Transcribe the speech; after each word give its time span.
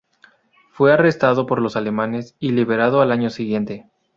Fue 0.71 0.91
arrestado 0.91 1.45
por 1.45 1.61
los 1.61 1.75
alemanes 1.75 2.33
y 2.39 2.53
liberado 2.53 3.01
al 3.03 3.11
año 3.11 3.29
siguiente. 3.29 3.85